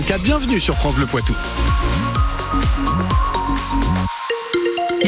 2024. 0.00 0.22
Bienvenue 0.22 0.60
sur 0.60 0.74
France 0.76 0.98
Le 0.98 1.06
Poitou. 1.06 1.34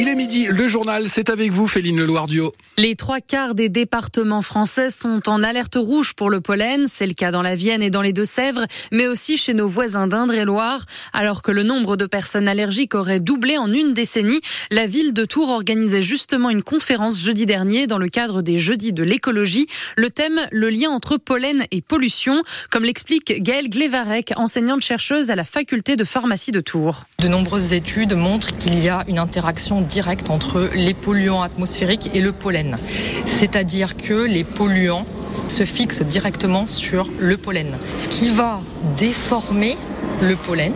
Il 0.03 0.09
est 0.09 0.17
midi, 0.17 0.49
le 0.51 0.67
journal, 0.67 1.09
c'est 1.09 1.31
avec 1.31 1.53
vous, 1.53 1.69
Féline 1.69 2.01
Leloir-Duo. 2.01 2.53
Les 2.77 2.97
trois 2.97 3.21
quarts 3.21 3.55
des 3.55 3.69
départements 3.69 4.43
français 4.43 4.91
sont 4.91 5.29
en 5.29 5.43
alerte 5.43 5.77
rouge 5.77 6.15
pour 6.15 6.29
le 6.29 6.41
pollen. 6.41 6.87
C'est 6.89 7.07
le 7.07 7.13
cas 7.13 7.31
dans 7.31 7.43
la 7.43 7.55
Vienne 7.55 7.83
et 7.83 7.91
dans 7.91 8.03
les 8.03 8.13
Deux-Sèvres, 8.13 8.67
mais 8.91 9.07
aussi 9.07 9.37
chez 9.37 9.55
nos 9.55 9.69
voisins 9.69 10.09
d'Indre-et-Loire. 10.09 10.87
Alors 11.13 11.43
que 11.43 11.53
le 11.53 11.63
nombre 11.63 11.97
de 11.97 12.07
personnes 12.07 12.49
allergiques 12.49 12.97
aurait 12.97 13.21
doublé 13.21 13.59
en 13.59 13.73
une 13.73 13.95
décennie, 13.95 14.41
la 14.73 14.89
ville 14.89 15.13
de 15.13 15.25
Tours 15.25 15.51
organisait 15.51 16.03
justement 16.03 16.51
une 16.51 16.65
conférence 16.65 17.21
jeudi 17.21 17.47
dernier 17.47 17.87
dans 17.87 17.99
le 17.99 18.09
cadre 18.09 18.43
des 18.43 18.59
Jeudis 18.59 18.93
de 18.93 19.05
l'écologie. 19.05 19.69
Le 19.97 20.11
thème, 20.11 20.41
le 20.51 20.69
lien 20.69 20.91
entre 20.91 21.17
pollen 21.17 21.65
et 21.71 21.81
pollution, 21.81 22.43
comme 22.73 22.83
l'explique 22.83 23.41
Gaëlle 23.41 23.71
Glevarek, 23.71 24.33
enseignante 24.35 24.83
chercheuse 24.83 25.31
à 25.31 25.37
la 25.37 25.45
faculté 25.45 25.95
de 25.95 26.03
pharmacie 26.03 26.51
de 26.51 26.61
Tours. 26.61 27.05
De 27.21 27.29
nombreuses 27.29 27.73
études 27.73 28.15
montrent 28.15 28.57
qu'il 28.57 28.83
y 28.83 28.89
a 28.89 29.05
une 29.07 29.21
interaction 29.21 29.83
entre 30.29 30.71
les 30.75 30.95
polluants 30.95 31.43
atmosphériques 31.43 32.11
et 32.15 32.21
le 32.21 32.33
pollen. 32.33 32.79
C'est-à-dire 33.27 33.97
que 33.97 34.15
les 34.15 34.45
polluants 34.45 35.07
se 35.49 35.65
fixent 35.65 36.03
directement 36.03 36.67
sur 36.67 37.09
le 37.19 37.37
pollen, 37.37 37.79
ce 37.99 38.09
qui 38.09 38.29
va 38.29 38.61
déformer 38.97 39.77
le 40.21 40.37
pollen 40.37 40.75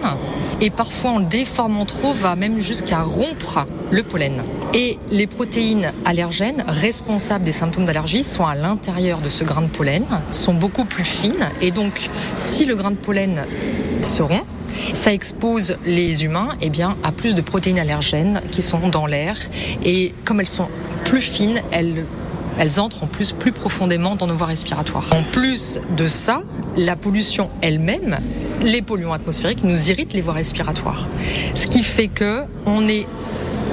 et 0.61 0.71
parfois 0.71 1.11
en 1.11 1.21
déformant 1.21 1.85
trop 1.85 2.13
va 2.13 2.37
même 2.37 2.61
jusqu'à 2.61 3.03
rompre 3.03 3.67
le 3.91 4.03
pollen. 4.03 4.43
Et 4.75 4.99
les 5.11 5.27
protéines 5.27 5.93
allergènes 6.05 6.65
responsables 6.67 7.45
des 7.45 7.53
symptômes 7.53 7.85
d'allergie 7.85 8.23
sont 8.23 8.45
à 8.45 8.55
l'intérieur 8.55 9.21
de 9.21 9.29
ce 9.29 9.45
grain 9.45 9.63
de 9.63 9.69
pollen, 9.69 10.05
sont 10.31 10.55
beaucoup 10.55 10.85
plus 10.85 11.05
fines 11.05 11.49
et 11.61 11.71
donc 11.71 12.11
si 12.37 12.65
le 12.65 12.75
grain 12.75 12.91
de 12.91 12.97
pollen 12.97 13.47
se 14.03 14.23
rompt, 14.23 14.45
ça 14.93 15.13
expose 15.13 15.77
les 15.85 16.25
humains 16.25 16.49
eh 16.61 16.71
bien, 16.71 16.97
à 17.03 17.13
plus 17.13 17.35
de 17.35 17.43
protéines 17.43 17.79
allergènes 17.79 18.41
qui 18.51 18.63
sont 18.63 18.89
dans 18.89 19.07
l'air. 19.07 19.37
Et 19.85 20.15
comme 20.25 20.41
elles 20.41 20.47
sont 20.47 20.69
plus 21.05 21.21
fines, 21.21 21.61
elles 21.71 22.05
elles 22.59 22.81
entrent 22.81 23.05
en 23.05 23.07
plus 23.07 23.33
plus 23.33 23.53
profondément 23.53 24.17
dans 24.17 24.27
nos 24.27 24.35
voies 24.35 24.47
respiratoires. 24.47 25.05
En 25.11 25.23
plus 25.23 25.81
de 25.97 26.09
ça, 26.09 26.41
la 26.77 26.97
pollution 26.97 27.51
elle-même, 27.61 28.19
les 28.63 28.83
polluants 28.83 29.13
atmosphériques 29.13 29.65
nous 29.65 29.91
irritent 29.91 30.15
les 30.15 30.23
voies 30.23 30.35
respiratoires. 30.35 31.07
Ce 31.55 31.67
qui 31.67 31.83
fait 31.83 32.09
que 32.09 32.45
on 32.65 32.89
est 32.89 33.07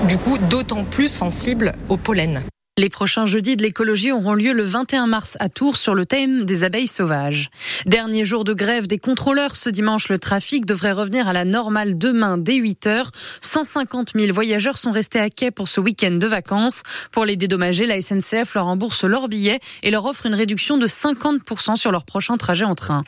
du 0.07 0.17
coup 0.17 0.37
d'autant 0.49 0.83
plus 0.83 1.07
sensible 1.07 1.71
au 1.89 1.97
pollen. 1.97 2.43
Les 2.79 2.89
prochains 2.89 3.27
jeudis 3.27 3.55
de 3.55 3.61
l'écologie 3.61 4.11
auront 4.11 4.33
lieu 4.33 4.51
le 4.51 4.63
21 4.63 5.05
mars 5.05 5.37
à 5.39 5.47
Tours 5.47 5.77
sur 5.77 5.93
le 5.93 6.07
thème 6.07 6.43
des 6.43 6.63
abeilles 6.63 6.87
sauvages. 6.87 7.51
Dernier 7.85 8.25
jour 8.25 8.43
de 8.43 8.55
grève 8.55 8.87
des 8.87 8.97
contrôleurs 8.97 9.55
ce 9.55 9.69
dimanche, 9.69 10.09
le 10.09 10.17
trafic 10.17 10.65
devrait 10.65 10.91
revenir 10.91 11.27
à 11.27 11.33
la 11.33 11.45
normale 11.45 11.99
demain 11.99 12.39
dès 12.39 12.55
8 12.55 12.87
heures. 12.87 13.11
150 13.41 14.13
000 14.15 14.33
voyageurs 14.33 14.79
sont 14.79 14.89
restés 14.89 15.19
à 15.19 15.29
quai 15.29 15.51
pour 15.51 15.67
ce 15.67 15.81
week-end 15.81 16.13
de 16.13 16.25
vacances. 16.25 16.81
Pour 17.11 17.25
les 17.25 17.35
dédommager, 17.35 17.85
la 17.85 18.01
SNCF 18.01 18.55
leur 18.55 18.65
rembourse 18.65 19.03
leurs 19.03 19.27
billets 19.27 19.59
et 19.83 19.91
leur 19.91 20.07
offre 20.07 20.25
une 20.25 20.33
réduction 20.33 20.79
de 20.79 20.87
50% 20.87 21.75
sur 21.75 21.91
leur 21.91 22.05
prochain 22.05 22.37
trajet 22.37 22.65
en 22.65 22.73
train. 22.73 23.03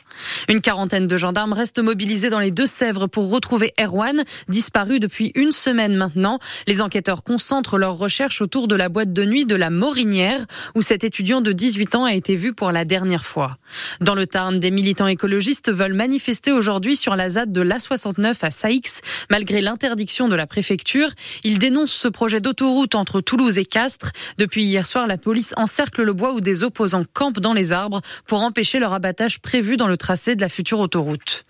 Une 0.48 0.60
quarantaine 0.60 1.08
de 1.08 1.16
gendarmes 1.16 1.54
restent 1.54 1.82
mobilisés 1.82 2.30
dans 2.30 2.38
les 2.38 2.52
Deux-Sèvres 2.52 3.08
pour 3.08 3.30
retrouver 3.30 3.72
Erwan, 3.80 4.22
disparu 4.48 5.00
depuis 5.00 5.32
une 5.34 5.50
semaine 5.50 5.96
maintenant. 5.96 6.38
Les 6.68 6.82
enquêteurs 6.82 7.24
concentrent 7.24 7.78
leurs 7.78 7.98
recherches 7.98 8.40
autour 8.40 8.68
de 8.68 8.76
la 8.76 8.88
boîte 8.88 9.12
de 9.12 9.24
nuit 9.24 9.44
de 9.44 9.55
la 9.56 9.70
Morinière, 9.70 10.44
où 10.74 10.82
cet 10.82 11.04
étudiant 11.04 11.40
de 11.40 11.52
18 11.52 11.94
ans 11.96 12.04
a 12.04 12.14
été 12.14 12.34
vu 12.34 12.52
pour 12.52 12.72
la 12.72 12.84
dernière 12.84 13.24
fois. 13.24 13.56
Dans 14.00 14.14
le 14.14 14.26
Tarn, 14.26 14.60
des 14.60 14.70
militants 14.70 15.06
écologistes 15.06 15.72
veulent 15.72 15.94
manifester 15.94 16.52
aujourd'hui 16.52 16.96
sur 16.96 17.16
la 17.16 17.28
ZAD 17.28 17.52
de 17.52 17.62
l'A69 17.62 18.34
à 18.42 18.50
Saïx, 18.50 19.00
malgré 19.30 19.60
l'interdiction 19.60 20.28
de 20.28 20.36
la 20.36 20.46
préfecture. 20.46 21.08
Ils 21.44 21.58
dénoncent 21.58 21.92
ce 21.92 22.08
projet 22.08 22.40
d'autoroute 22.40 22.94
entre 22.94 23.20
Toulouse 23.20 23.58
et 23.58 23.64
Castres. 23.64 24.12
Depuis 24.38 24.64
hier 24.64 24.86
soir, 24.86 25.06
la 25.06 25.18
police 25.18 25.54
encercle 25.56 26.02
le 26.02 26.12
bois 26.12 26.34
où 26.34 26.40
des 26.40 26.62
opposants 26.62 27.04
campent 27.12 27.40
dans 27.40 27.52
les 27.52 27.72
arbres 27.72 28.00
pour 28.26 28.42
empêcher 28.42 28.78
leur 28.78 28.92
abattage 28.92 29.40
prévu 29.40 29.76
dans 29.76 29.88
le 29.88 29.96
tracé 29.96 30.36
de 30.36 30.40
la 30.40 30.48
future 30.48 30.80
autoroute. 30.80 31.44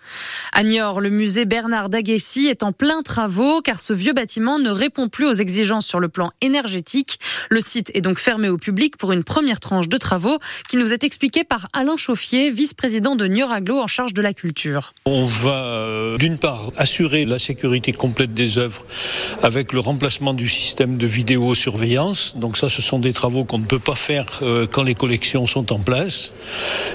À 0.53 0.63
Niort, 0.63 1.01
le 1.01 1.09
musée 1.09 1.45
Bernard 1.45 1.89
d'Aguessy 1.89 2.47
est 2.47 2.63
en 2.63 2.71
plein 2.71 3.01
travaux 3.01 3.61
car 3.61 3.79
ce 3.79 3.93
vieux 3.93 4.13
bâtiment 4.13 4.59
ne 4.59 4.69
répond 4.69 5.09
plus 5.09 5.25
aux 5.25 5.33
exigences 5.33 5.85
sur 5.85 5.99
le 5.99 6.09
plan 6.09 6.31
énergétique. 6.41 7.19
Le 7.49 7.61
site 7.61 7.91
est 7.97 8.01
donc 8.01 8.19
fermé 8.19 8.47
au 8.47 8.57
public 8.57 8.95
pour 8.95 9.11
une 9.11 9.23
première 9.23 9.59
tranche 9.59 9.89
de 9.89 9.97
travaux 9.97 10.39
qui 10.69 10.77
nous 10.77 10.93
est 10.93 11.03
expliquée 11.03 11.43
par 11.43 11.67
Alain 11.73 11.97
Chauffier, 11.97 12.51
vice-président 12.51 13.15
de 13.15 13.25
Nioraglo 13.25 13.79
en 13.79 13.87
charge 13.87 14.13
de 14.13 14.21
la 14.21 14.33
culture. 14.33 14.93
On 15.05 15.25
va 15.25 15.63
euh, 15.65 16.17
d'une 16.17 16.37
part 16.37 16.71
assurer 16.77 17.25
la 17.25 17.39
sécurité 17.39 17.91
complète 17.91 18.33
des 18.33 18.59
œuvres 18.59 18.85
avec 19.41 19.73
le 19.73 19.79
remplacement 19.79 20.33
du 20.33 20.47
système 20.47 20.97
de 20.97 21.07
vidéosurveillance. 21.07 22.35
Donc 22.37 22.57
ça, 22.57 22.69
ce 22.69 22.81
sont 22.81 22.99
des 22.99 23.13
travaux 23.13 23.43
qu'on 23.43 23.57
ne 23.57 23.65
peut 23.65 23.79
pas 23.79 23.95
faire 23.95 24.25
euh, 24.43 24.67
quand 24.71 24.83
les 24.83 24.95
collections 24.95 25.47
sont 25.47 25.73
en 25.73 25.79
place. 25.79 26.33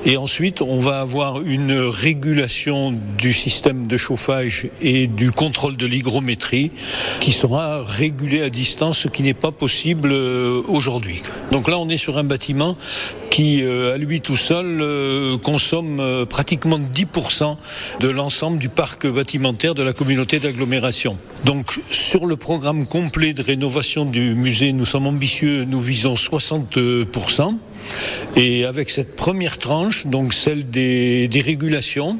Et 0.07 0.17
ensuite, 0.17 0.63
on 0.63 0.79
va 0.79 1.01
avoir 1.01 1.43
une 1.43 1.73
régulation 1.73 2.95
du 3.19 3.33
système 3.33 3.89
de 3.89 3.97
chauffage 3.97 4.69
et 4.81 5.09
du 5.09 5.33
contrôle 5.33 5.77
de 5.77 5.87
l'hygrométrie 5.87 6.71
qui 7.21 7.33
sera 7.33 7.83
régulé 7.83 8.43
à 8.43 8.51
distance, 8.51 8.99
ce 8.99 9.09
qui 9.09 9.23
n'est 9.23 9.35
pas 9.35 9.51
possible 9.51 10.13
euh, 10.13 10.63
Donc 11.51 11.69
là, 11.69 11.79
on 11.79 11.89
est 11.89 11.97
sur 11.97 12.19
un 12.19 12.25
bâtiment 12.25 12.77
qui, 13.31 13.63
euh, 13.63 13.95
à 13.95 13.99
lui 13.99 14.21
tout 14.21 14.37
seul, 14.37 14.81
euh, 14.83 15.39
consomme 15.39 16.01
euh, 16.01 16.27
pratiquement 16.27 16.79
10% 16.79 17.57
de 18.01 18.09
l'ensemble 18.09 18.59
du 18.59 18.69
parc 18.69 19.07
bâtimentaire 19.07 19.75
de 19.75 19.83
la 19.83 19.95
communauté 19.95 20.39
d'agglomération. 20.39 21.17
Donc 21.45 21.81
sur 21.91 22.27
le 22.27 22.37
programme 22.37 22.87
complet 22.87 23.33
de 23.33 23.43
rénovation 23.43 24.05
du 24.05 24.35
musée, 24.35 24.73
nous 24.73 24.85
sommes 24.85 25.07
ambitieux, 25.07 25.65
nous 25.65 25.81
visons 25.81 26.15
60%. 26.15 27.57
Et 28.37 28.65
avec 28.65 28.91
cette 28.91 29.17
première 29.17 29.59
tranche, 29.59 30.07
donc 30.07 30.33
celle 30.33 30.71
des, 30.71 31.29
régulations, 31.45 32.19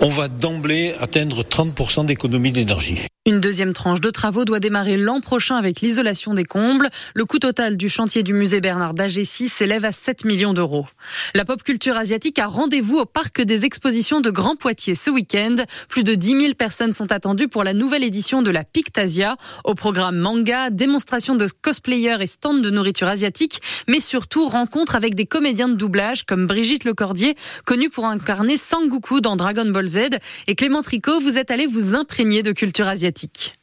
on 0.00 0.08
va 0.08 0.28
d'emblée 0.28 0.94
atteindre 1.00 1.42
30% 1.42 2.06
d'économie 2.06 2.52
d'énergie. 2.52 3.06
Une 3.26 3.40
deuxième 3.40 3.72
tranche 3.72 4.02
de 4.02 4.10
travaux 4.10 4.44
doit 4.44 4.60
démarrer 4.60 4.98
l'an 4.98 5.20
prochain 5.22 5.56
avec 5.56 5.80
l'isolation 5.80 6.34
des 6.34 6.44
combles. 6.44 6.90
Le 7.14 7.24
coût 7.24 7.38
total 7.38 7.78
du 7.78 7.88
chantier 7.88 8.22
du 8.22 8.34
musée 8.34 8.60
Bernard 8.60 8.92
d'Agessi 8.92 9.48
s'élève 9.48 9.86
à 9.86 9.92
7 9.92 10.26
millions 10.26 10.52
d'euros. 10.52 10.86
La 11.34 11.46
pop 11.46 11.62
culture 11.62 11.96
asiatique 11.96 12.38
a 12.38 12.46
rendez-vous 12.46 12.98
au 12.98 13.06
parc 13.06 13.40
des 13.40 13.64
expositions 13.64 14.20
de 14.20 14.28
Grand 14.30 14.56
Poitiers 14.56 14.94
ce 14.94 15.10
week-end. 15.10 15.54
Plus 15.88 16.04
de 16.04 16.14
10 16.14 16.40
000 16.42 16.54
personnes 16.54 16.92
sont 16.92 17.12
attendues 17.12 17.48
pour 17.48 17.64
la 17.64 17.72
nouvelle 17.72 18.04
édition 18.04 18.42
de 18.42 18.50
la 18.50 18.62
Pictasia. 18.62 19.38
Au 19.64 19.74
programme 19.74 20.18
manga, 20.18 20.68
démonstration 20.68 21.34
de 21.34 21.46
cosplayers 21.62 22.18
et 22.20 22.26
stands 22.26 22.52
de 22.52 22.68
nourriture 22.68 23.08
asiatique, 23.08 23.62
mais 23.88 24.00
surtout 24.00 24.46
avec 24.94 25.14
des 25.14 25.26
comédiens 25.26 25.68
de 25.68 25.74
doublage 25.74 26.24
comme 26.24 26.46
Brigitte 26.46 26.84
Lecordier, 26.84 27.34
connue 27.66 27.90
pour 27.90 28.06
incarner 28.06 28.56
Sangoku 28.56 29.20
dans 29.20 29.36
Dragon 29.36 29.66
Ball 29.70 29.86
Z, 29.86 29.98
et 30.46 30.54
Clément 30.54 30.82
Tricot, 30.82 31.20
vous 31.20 31.38
êtes 31.38 31.50
allé 31.50 31.66
vous 31.66 31.94
imprégner 31.94 32.42
de 32.42 32.52
culture 32.52 32.86
asiatique. 32.86 33.54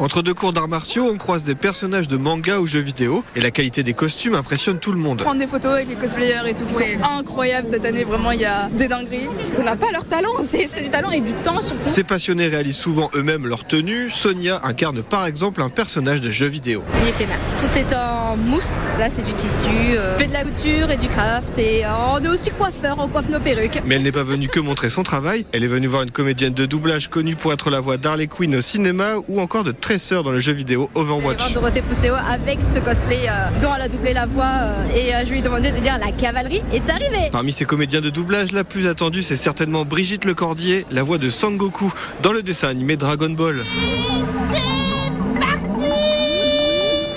Entre 0.00 0.22
deux 0.22 0.32
cours 0.32 0.52
d'arts 0.52 0.68
martiaux, 0.68 1.10
on 1.12 1.16
croise 1.16 1.42
des 1.42 1.56
personnages 1.56 2.06
de 2.06 2.16
manga 2.16 2.60
ou 2.60 2.66
jeux 2.66 2.78
vidéo 2.78 3.24
et 3.34 3.40
la 3.40 3.50
qualité 3.50 3.82
des 3.82 3.94
costumes 3.94 4.36
impressionne 4.36 4.78
tout 4.78 4.92
le 4.92 4.98
monde. 4.98 5.22
Prendre 5.22 5.40
des 5.40 5.48
photos 5.48 5.72
avec 5.72 5.88
les 5.88 5.96
cosplayers 5.96 6.48
et 6.48 6.54
tout, 6.54 6.64
c'est 6.68 6.98
incroyable 7.02 7.66
cette 7.70 7.84
année, 7.84 8.04
vraiment 8.04 8.30
il 8.30 8.40
y 8.40 8.44
a 8.44 8.68
des 8.70 8.86
dingueries. 8.86 9.28
On 9.58 9.64
n'a 9.64 9.74
pas 9.74 9.90
leur 9.90 10.06
talent, 10.06 10.34
c'est 10.48 10.82
du 10.82 10.88
talent 10.88 11.10
et 11.10 11.20
du 11.20 11.32
temps 11.32 11.60
surtout. 11.62 11.88
Ces 11.88 12.04
passionnés 12.04 12.46
réalisent 12.46 12.76
souvent 12.76 13.10
eux-mêmes 13.14 13.46
leur 13.48 13.66
tenue. 13.66 14.08
Sonia 14.08 14.60
incarne 14.62 15.02
par 15.02 15.26
exemple 15.26 15.62
un 15.62 15.68
personnage 15.68 16.20
de 16.20 16.30
jeu 16.30 16.46
vidéo. 16.46 16.84
Il 17.02 17.08
est 17.08 17.12
fait 17.12 17.26
Tout 17.58 17.76
est 17.76 17.96
en 17.96 18.36
mousse, 18.36 18.84
là 18.98 19.10
c'est 19.10 19.24
du 19.24 19.32
tissu, 19.32 19.66
euh, 19.96 20.16
fait 20.16 20.28
de 20.28 20.32
la 20.32 20.44
couture 20.44 20.90
et 20.92 20.96
du 20.96 21.08
craft 21.08 21.58
et 21.58 21.84
euh, 21.84 21.88
on 22.12 22.22
est 22.22 22.28
aussi 22.28 22.50
coiffeur, 22.50 22.96
on 23.00 23.08
coiffe 23.08 23.28
nos 23.30 23.40
perruques. 23.40 23.82
Mais 23.84 23.96
elle 23.96 24.04
n'est 24.04 24.12
pas 24.12 24.22
venue 24.22 24.46
que 24.46 24.60
montrer 24.60 24.90
son 24.90 25.02
travail, 25.02 25.44
elle 25.50 25.64
est 25.64 25.68
venue 25.68 25.88
voir 25.88 26.02
une 26.02 26.12
comédienne 26.12 26.54
de 26.54 26.66
doublage 26.66 27.08
connue 27.08 27.34
pour 27.34 27.52
être 27.52 27.68
la 27.70 27.80
voix 27.80 27.96
d'Harley 27.96 28.28
Quinn 28.28 28.54
au 28.54 28.60
cinéma 28.60 29.07
ou 29.28 29.40
encore 29.40 29.64
de 29.64 29.72
Tracer 29.72 30.22
dans 30.22 30.30
le 30.30 30.40
jeu 30.40 30.52
vidéo 30.52 30.88
Overwatch. 30.94 31.52
Dorothée 31.52 31.82
Pousseau 31.82 32.14
avec 32.14 32.62
ce 32.62 32.78
cosplay 32.78 33.28
euh, 33.28 33.60
dont 33.60 33.68
elle 33.74 33.82
a 33.82 33.88
doublé 33.88 34.12
la 34.12 34.26
voix 34.26 34.44
euh, 34.44 34.94
et 34.94 35.14
euh, 35.14 35.24
je 35.24 35.30
lui 35.30 35.38
ai 35.38 35.42
demandé 35.42 35.70
de 35.70 35.78
dire 35.78 35.98
la 35.98 36.12
cavalerie 36.12 36.62
est 36.72 36.88
arrivée. 36.88 37.30
Parmi 37.32 37.52
ces 37.52 37.64
comédiens 37.64 38.00
de 38.00 38.10
doublage, 38.10 38.52
la 38.52 38.64
plus 38.64 38.86
attendue 38.86 39.22
c'est 39.22 39.36
certainement 39.36 39.84
Brigitte 39.84 40.24
Lecordier, 40.24 40.86
la 40.90 41.02
voix 41.02 41.18
de 41.18 41.30
Sangoku 41.30 41.92
dans 42.22 42.32
le 42.32 42.42
dessin 42.42 42.68
animé 42.68 42.96
Dragon 42.96 43.30
Ball. 43.30 43.64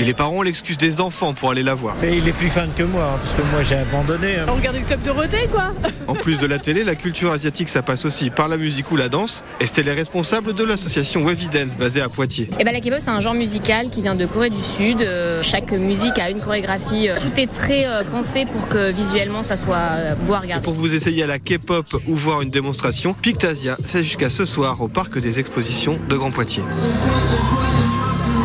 Et 0.01 0.03
les 0.03 0.13
parents 0.15 0.37
ont 0.37 0.41
l'excuse 0.41 0.77
des 0.77 0.99
enfants 0.99 1.33
pour 1.33 1.51
aller 1.51 1.61
la 1.61 1.75
voir. 1.75 1.95
Mais 2.01 2.17
il 2.17 2.27
est 2.27 2.31
plus 2.33 2.49
fan 2.49 2.69
que 2.75 2.81
moi, 2.81 3.03
hein, 3.13 3.19
parce 3.21 3.35
que 3.35 3.41
moi 3.51 3.61
j'ai 3.61 3.75
abandonné. 3.75 4.37
hein. 4.39 4.45
On 4.49 4.55
regardait 4.55 4.79
le 4.79 4.85
club 4.85 5.03
de 5.03 5.11
Roté, 5.11 5.47
quoi. 5.51 5.73
En 6.07 6.15
plus 6.15 6.39
de 6.39 6.47
la 6.47 6.57
télé, 6.57 6.83
la 6.83 6.95
culture 6.95 7.31
asiatique, 7.31 7.69
ça 7.69 7.83
passe 7.83 8.03
aussi 8.05 8.31
par 8.31 8.47
la 8.47 8.57
musique 8.57 8.91
ou 8.91 8.95
la 8.97 9.09
danse. 9.09 9.43
Estelle 9.59 9.87
est 9.87 9.93
responsable 9.93 10.55
de 10.55 10.63
l'association 10.63 11.21
Wavy 11.21 11.49
Dance 11.49 11.77
basée 11.77 12.01
à 12.01 12.09
Poitiers. 12.09 12.47
Et 12.59 12.63
ben 12.63 12.73
la 12.73 12.79
K-pop 12.81 12.97
c'est 12.99 13.11
un 13.11 13.19
genre 13.19 13.35
musical 13.35 13.89
qui 13.91 14.01
vient 14.01 14.15
de 14.15 14.25
Corée 14.25 14.49
du 14.49 14.59
Sud. 14.61 15.01
Euh, 15.03 15.43
chaque 15.43 15.71
musique 15.71 16.17
a 16.17 16.31
une 16.31 16.41
chorégraphie. 16.41 17.07
Euh, 17.09 17.17
Tout 17.21 17.39
est 17.39 17.47
très 17.53 17.85
euh, 17.85 18.01
pensé 18.03 18.45
pour 18.47 18.67
que 18.69 18.91
visuellement 18.91 19.43
ça 19.43 19.55
soit 19.55 19.75
euh, 19.77 20.15
beau 20.15 20.33
à 20.33 20.37
Et 20.37 20.41
regarder. 20.41 20.63
pour 20.63 20.73
vous 20.73 20.95
essayer 20.95 21.21
à 21.23 21.27
la 21.27 21.37
K-pop 21.37 21.85
ou 22.07 22.15
voir 22.15 22.41
une 22.41 22.49
démonstration, 22.49 23.13
Pictasia, 23.13 23.77
c'est 23.85 24.03
jusqu'à 24.03 24.31
ce 24.31 24.45
soir 24.45 24.81
au 24.81 24.87
parc 24.87 25.19
des 25.19 25.39
expositions 25.39 25.99
de 26.09 26.15
Grand 26.17 26.31
Poitiers. 26.31 26.63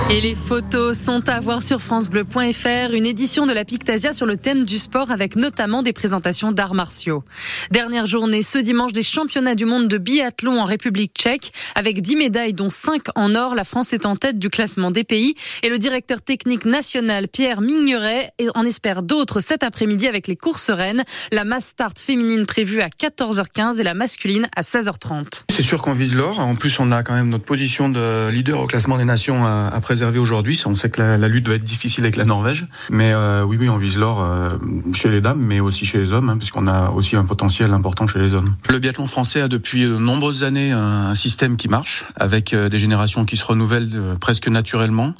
Et 0.08 0.20
les 0.20 0.37
photos 0.37 0.97
sont 0.97 1.29
à 1.29 1.41
voir 1.41 1.64
sur 1.64 1.82
francebleu.fr, 1.82 2.93
une 2.93 3.06
édition 3.06 3.44
de 3.44 3.53
la 3.53 3.64
Pictasia 3.64 4.12
sur 4.12 4.25
le 4.25 4.37
thème 4.37 4.64
du 4.64 4.79
sport 4.79 5.11
avec 5.11 5.35
notamment 5.35 5.82
des 5.82 5.93
présentations 5.93 6.53
d'arts 6.53 6.75
martiaux. 6.75 7.25
Dernière 7.73 8.06
journée 8.06 8.44
ce 8.44 8.58
dimanche 8.58 8.93
des 8.93 9.03
championnats 9.03 9.56
du 9.56 9.64
monde 9.64 9.88
de 9.88 9.99
biathlon 9.99 10.61
en 10.61 10.64
République 10.64 11.12
tchèque 11.12 11.50
avec 11.75 12.03
10 12.03 12.14
médailles 12.14 12.55
dont 12.55 12.70
5 12.70 13.03
en 13.17 13.35
or. 13.35 13.56
La 13.56 13.64
France 13.64 13.93
est 13.93 14.06
en 14.06 14.14
tête 14.14 14.38
du 14.38 14.49
classement 14.49 14.93
des 14.93 15.03
pays 15.03 15.35
et 15.64 15.69
le 15.69 15.79
directeur 15.79 16.23
technique 16.23 16.67
national 16.67 17.26
Pierre 17.26 17.61
Migneret 17.61 18.31
en 18.55 18.64
espère 18.64 19.02
d'autres 19.02 19.41
cet 19.41 19.64
après-midi 19.64 20.06
avec 20.06 20.29
les 20.29 20.37
courses 20.37 20.70
rennes. 20.70 21.02
La 21.32 21.44
mass 21.44 21.64
start 21.64 21.99
féminine 21.99 22.47
prévue 22.47 22.81
à 22.81 22.91
14h15 22.91 23.81
et 23.81 23.82
la 23.82 23.94
masculine 23.94 24.47
à 24.55 24.62
16h30. 24.62 25.43
C'est 25.50 25.64
sûr 25.64 25.82
qu'on 25.82 25.94
vise 25.94 26.14
l'or. 26.14 26.38
En 26.38 26.55
plus, 26.55 26.79
on 26.79 26.93
a 26.93 27.02
quand 27.02 27.14
même 27.14 27.29
notre 27.29 27.44
position 27.44 27.88
de 27.88 28.31
leader 28.31 28.61
au 28.61 28.67
classement 28.69 28.99
des 28.99 29.05
nations 29.05 29.44
à, 29.44 29.73
à 29.75 29.81
aujourd'hui. 30.03 30.61
On 30.67 30.75
sait 30.75 30.91
que 30.91 31.01
la, 31.01 31.29
lutte 31.29 31.49
va 31.49 31.55
être 31.55 31.65
difficile 31.65 32.05
avec 32.05 32.17
la 32.17 32.25
Norvège. 32.25 32.67
Mais 32.91 33.13
euh, 33.13 33.43
oui, 33.43 33.57
oui, 33.59 33.69
on 33.69 33.77
vise 33.77 33.99
l'or 33.99 34.23
euh, 34.23 34.51
chez 34.93 35.09
les 35.09 35.21
dames, 35.21 35.41
mais 35.41 35.61
aussi 35.61 35.87
chez 35.87 35.99
les 35.99 36.13
hommes, 36.13 36.31
hein, 36.31 36.37
puisqu'on 36.39 36.67
a 36.67 36.91
aussi 36.91 37.17
un 37.17 37.25
potentiel 37.25 37.73
important 37.73 38.07
chez 38.07 38.19
les 38.19 38.35
hommes. 38.35 38.55
Le 38.69 38.79
biathlon 38.79 39.07
français 39.07 39.41
a 39.41 39.49
depuis 39.49 39.85
de 39.85 39.97
nombreuses 39.97 40.43
années 40.43 40.73
un, 40.73 41.15
système 41.15 41.57
qui 41.57 41.69
marche, 41.69 42.05
avec 42.17 42.53
euh, 42.53 42.69
des 42.69 42.79
générations 42.79 43.25
qui 43.25 43.37
se 43.37 43.45
renouvellent 43.45 44.17
presque 44.21 44.49
naturellement. 44.49 45.15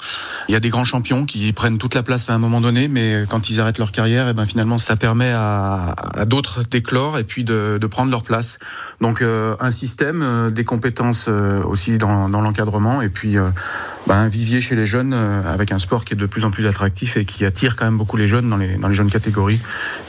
Il 0.47 0.51
y 0.51 0.55
a 0.55 0.59
des 0.59 0.69
grands 0.69 0.85
champions 0.85 1.25
qui 1.25 1.51
prennent 1.53 1.77
toute 1.77 1.95
la 1.95 2.03
place 2.03 2.29
à 2.29 2.33
un 2.33 2.37
moment 2.37 2.61
donné, 2.61 2.87
mais 2.87 3.25
quand 3.29 3.49
ils 3.49 3.59
arrêtent 3.59 3.79
leur 3.79 3.91
carrière, 3.91 4.27
et 4.27 4.33
ben 4.33 4.45
finalement, 4.45 4.77
ça 4.77 4.95
permet 4.95 5.31
à, 5.33 5.95
d'autres 6.27 6.63
d'éclore 6.63 7.17
et 7.17 7.23
puis 7.23 7.43
de, 7.43 7.79
prendre 7.89 8.11
leur 8.11 8.23
place. 8.23 8.59
Donc 9.01 9.23
un 9.23 9.71
système, 9.71 10.51
des 10.51 10.65
compétences 10.65 11.29
aussi 11.29 11.97
dans, 11.97 12.29
dans 12.29 12.41
l'encadrement 12.41 13.01
et 13.01 13.09
puis 13.09 13.37
bah, 14.07 14.15
un 14.15 14.29
vivier 14.29 14.61
chez 14.61 14.75
les 14.75 14.85
jeunes 14.85 15.13
euh, 15.13 15.43
avec 15.43 15.73
un 15.73 15.79
sport 15.79 16.05
qui 16.05 16.13
est 16.13 16.17
de 16.17 16.25
plus 16.25 16.45
en 16.45 16.51
plus 16.51 16.65
attractif 16.65 17.17
et 17.17 17.25
qui 17.25 17.43
attire 17.43 17.75
quand 17.75 17.83
même 17.83 17.97
beaucoup 17.97 18.15
les 18.15 18.27
jeunes 18.27 18.49
dans 18.49 18.55
les, 18.55 18.77
dans 18.77 18.87
les 18.87 18.95
jeunes 18.95 19.11
catégories 19.11 19.59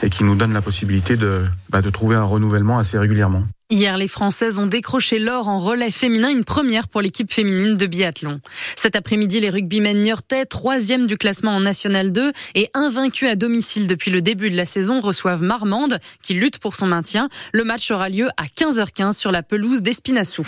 et 0.03 0.09
qui 0.09 0.23
nous 0.23 0.35
donne 0.35 0.53
la 0.53 0.61
possibilité 0.61 1.17
de, 1.17 1.43
bah, 1.69 1.81
de 1.81 1.89
trouver 1.89 2.15
un 2.15 2.23
renouvellement 2.23 2.79
assez 2.79 2.97
régulièrement. 2.97 3.43
Hier, 3.71 3.97
les 3.97 4.07
Françaises 4.07 4.57
ont 4.57 4.65
décroché 4.65 5.19
l'or 5.19 5.47
en 5.47 5.59
relais 5.59 5.91
féminin, 5.91 6.29
une 6.29 6.43
première 6.43 6.87
pour 6.87 7.01
l'équipe 7.01 7.31
féminine 7.31 7.77
de 7.77 7.85
biathlon. 7.85 8.39
Cet 8.75 8.95
après-midi, 8.95 9.39
les 9.41 9.51
rugbymen 9.51 10.01
niortais, 10.01 10.45
troisième 10.45 11.05
du 11.05 11.17
classement 11.17 11.51
en 11.51 11.59
National 11.59 12.11
2 12.11 12.31
et 12.55 12.71
invaincus 12.73 13.29
à 13.29 13.35
domicile 13.35 13.85
depuis 13.85 14.09
le 14.09 14.23
début 14.23 14.49
de 14.49 14.57
la 14.57 14.65
saison, 14.65 15.01
reçoivent 15.01 15.43
Marmande, 15.43 15.99
qui 16.23 16.33
lutte 16.33 16.57
pour 16.57 16.75
son 16.75 16.87
maintien. 16.87 17.29
Le 17.53 17.63
match 17.63 17.91
aura 17.91 18.09
lieu 18.09 18.29
à 18.37 18.45
15h15 18.45 19.15
sur 19.19 19.31
la 19.31 19.43
pelouse 19.43 19.83
d'Espinassou. 19.83 20.47